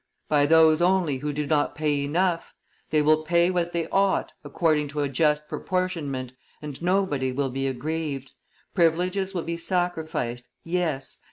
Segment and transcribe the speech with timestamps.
[0.27, 2.55] By those only who do not pay enough;
[2.89, 7.67] they will pay what they ought, according to a just proportionment, and nobody will be
[7.67, 8.31] aggrieved.
[8.73, 10.47] Privileges will be sacrificed!
[10.63, 11.19] Yes!